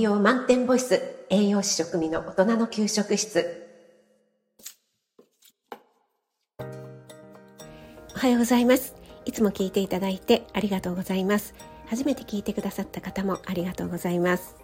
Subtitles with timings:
[0.00, 3.68] 栄養満点ボイス栄養士食味の大人の給食室。
[8.16, 8.94] おはようございます。
[9.26, 11.54] いつも聞いていただいてありがとうございます。
[11.84, 14.56] 初めて聞いてくださった方もありがとうございます。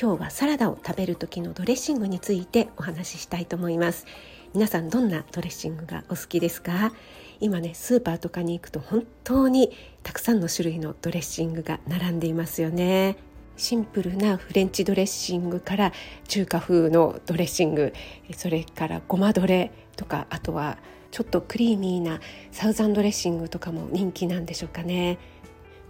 [0.00, 4.06] 今日はサラダを食べる時のドレッシングについてお話ししたいと思います。
[4.54, 6.94] 皆さんどんなドレッシングがお好きですか？
[7.38, 13.18] 今ねスーパーとかに行くと本当にたくさんの種類のドレッシングが並んでいますよね。
[13.60, 15.92] シンプルなフレンチドレッシングから
[16.28, 17.92] 中華風のドレッシング
[18.36, 20.78] それからごまドレとかあとは
[21.10, 25.18] ちょっとクリーミーなサウザンドレッシングとかも人気なんでしょうかね。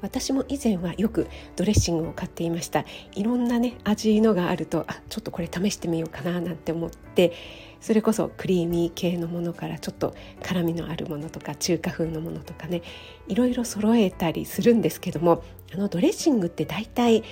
[0.01, 2.84] 私も以前はよくドレッシングを買っていました。
[3.15, 7.32] いろんなね味のがあるとあちょっとこれ試してみようかななんて思って
[7.80, 12.82] それこそクリーミー系のものからちょっと辛みのあるものとか中華風のものとかね
[13.29, 17.23] いろいろ揃えたりするんですけどもあのドレッシングって大体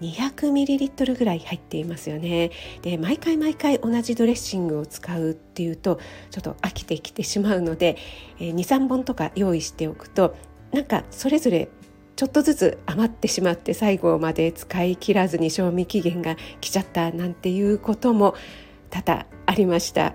[0.00, 2.50] 200ml ぐらい入っていますよね。
[2.82, 5.98] で毎回毎回同じドレッシングを使うっていうと
[6.30, 7.96] ちょっと飽きてきてしまうので、
[8.38, 10.36] えー、23本とか用意しておくと
[10.72, 11.68] なんかそれぞれ
[12.16, 18.34] ちょっとずつ余ってしまって最後まで使い切らずに賞味期限が来ちゃったなんていうことも
[18.90, 20.14] 多々ありました。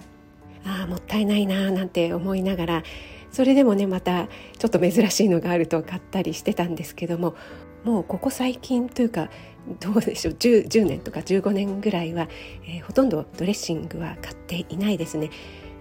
[0.66, 2.84] ああもったいないななんて思いながら
[3.32, 7.36] それでもねまたちょっと珍しいのがあると買ったりしてたんですけども
[7.84, 9.30] もうここ最近というか
[9.80, 12.28] どうでしょう？10, 10年とか15年ぐらいは、
[12.66, 15.30] えー、ほとんどドレッシングは買っていないですね。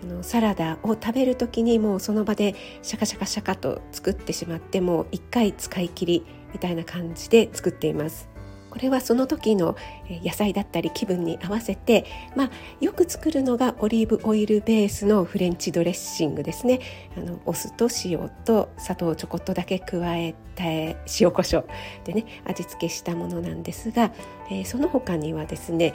[0.02, 8.31] あのサラダを食べる時にもうその場でシャカシャカシャカと作ってしまってもう1回使い切りみたいな感じで作っています。
[8.72, 9.76] これはその時の
[10.08, 16.80] 野菜だったり気分に合わせて、まあ、よく作るのがオリーブオイルベースのフレンチドレッシングですね
[17.14, 21.66] あのお酢と塩と砂糖をちょこっとだけ加えて塩コショウ
[22.04, 24.10] でね味付けしたものなんですが、
[24.50, 25.92] えー、その他にはですね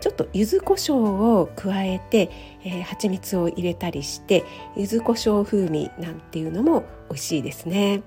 [0.00, 2.30] ちょっと柚子胡椒を加えて、
[2.64, 4.44] えー、蜂蜜を入れたりして
[4.78, 8.02] 柚子胡椒風味なんていうのも美味しいですね。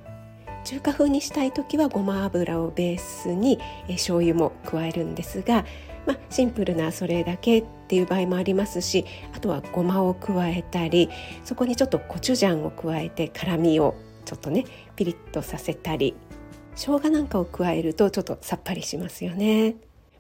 [0.67, 3.57] 中華風にしたい時はごま油をベースに、
[3.88, 5.63] えー、醤油も加えるんですが、
[6.05, 11.09] まあ、シンプルなそれだけっていう場合もありますしあとはごまを加えたり
[11.45, 13.95] そこにちょっとコチュジャンを加えて辛みを
[14.25, 14.66] ちょっとね
[14.97, 16.16] ピリッとさせたり
[16.75, 19.77] 生姜なんかを加えるとちょっとさっぱりしますよね。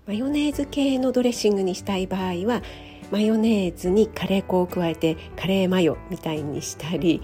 [0.07, 2.63] マヨネーズ系のドレッシングにしたい場合は
[3.11, 7.21] マヨネーズにカレー粉を加えてカレーマヨみたいにしたり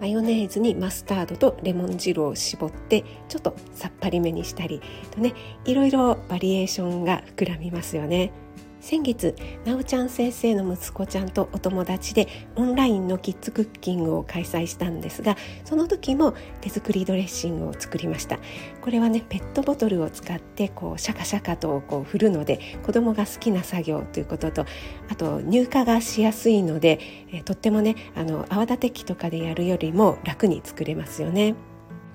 [0.00, 8.32] マヨネーズにマスタードとレモン汁を絞ってちょっとさっぱりめにしたりとねいろいろバリエーションが膨らみますよね。
[8.80, 9.34] 先月
[9.64, 18.38] なおちゃん先生の息子ちゃんとお友達でオンラインのキッズクッキングを開催したんですがその時も手作りドレッシングを作りました。
[18.80, 24.64] これはねペットボトルを使ってこうシャカシャカとこう振るので子供が好きな作業ということと
[25.08, 27.00] あと乳化がしやすいので、
[27.32, 31.54] えとってもねあの泡立て器とかでやるよりも楽に作れますよね。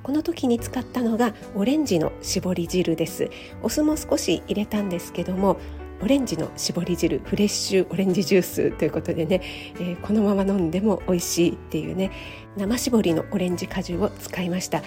[0.02, 3.30] この時に使ったのがオレンジの絞り汁です。
[3.62, 5.58] お酢も少し入れたんですけども
[6.04, 9.42] オレンジの絞り汁フレッシュオレンジジュースということでね、
[9.76, 12.12] えー、このまま飲んでも美味しいっていうね
[12.58, 14.84] 生搾りのオレンジ果汁を使いました。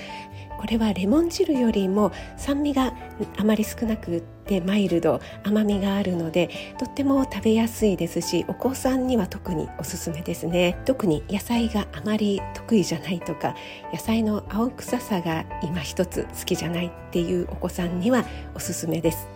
[0.58, 2.94] これはレモン汁よりも酸味が
[3.36, 10.78] あまり少なくてマイルド甘みがあるのでとっても食べやすいですしお子さんには特におすすめですね。
[10.84, 13.54] 特に野菜があまり得意じゃないとか
[13.92, 18.24] 野菜の青臭さが今一つ好きじゃないっていうお子さんには
[18.54, 19.35] おすすめです。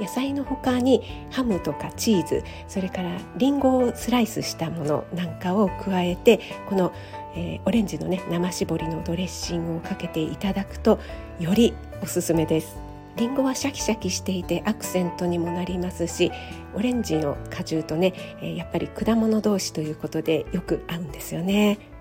[0.00, 6.92] 野菜の他にハムとかチーズそれからリンゴをスライスしたものなんかを加えてこの、
[7.34, 10.98] えー、オレンジのね生搾りのドレッシングをかけていただくと
[11.38, 12.76] よりおすすめです。
[13.16, 16.32] リンゴはシャキシャキしていてアクセントにもなりますし
[16.74, 21.91] オレンジの果汁とねやっぱり果物同士ということでよく合うんですよね。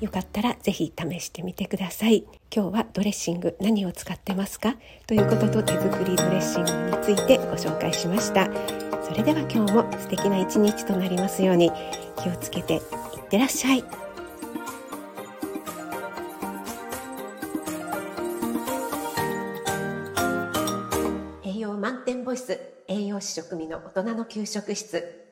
[0.00, 2.24] よかったらぜひ試してみてください。
[2.54, 4.76] 今日はドレッシング何を使ってますか？
[5.08, 8.48] ということと手作りドレッシングについてご紹介しました。
[9.02, 11.72] それでは今日も素敵な一日となりますように
[12.22, 12.80] 気をつけていっ
[13.28, 13.84] てらっしゃい。
[21.44, 25.27] 栄養満点ボイス栄養士食味の大人の給食室。